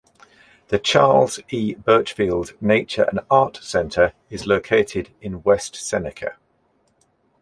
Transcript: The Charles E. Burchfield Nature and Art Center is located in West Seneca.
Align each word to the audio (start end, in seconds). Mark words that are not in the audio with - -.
The 0.69 0.79
Charles 0.79 1.39
E. 1.51 1.75
Burchfield 1.75 2.59
Nature 2.59 3.03
and 3.03 3.19
Art 3.29 3.59
Center 3.61 4.13
is 4.31 4.47
located 4.47 5.11
in 5.21 5.43
West 5.43 5.75
Seneca. 5.75 6.37